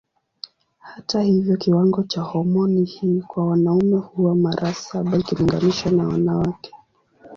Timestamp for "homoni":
2.21-2.85